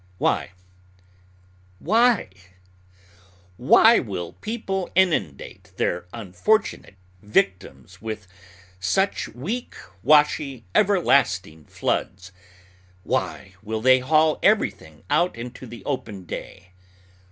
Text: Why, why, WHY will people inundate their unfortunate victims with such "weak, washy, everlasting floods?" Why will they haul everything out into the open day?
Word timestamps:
Why, 0.17 0.49
why, 1.77 2.29
WHY 3.57 3.99
will 3.99 4.33
people 4.33 4.89
inundate 4.95 5.73
their 5.77 6.07
unfortunate 6.11 6.95
victims 7.21 8.01
with 8.01 8.25
such 8.79 9.27
"weak, 9.29 9.75
washy, 10.01 10.65
everlasting 10.73 11.65
floods?" 11.65 12.31
Why 13.03 13.53
will 13.61 13.79
they 13.81 13.99
haul 13.99 14.39
everything 14.41 15.03
out 15.11 15.35
into 15.35 15.67
the 15.67 15.85
open 15.85 16.25
day? 16.25 16.69